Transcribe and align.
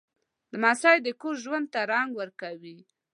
لمسی 0.51 0.97
د 1.01 1.07
کور 1.21 1.35
ژوند 1.43 1.67
ته 1.73 1.79
رنګ 1.91 2.09
ورکوي. 2.19 2.77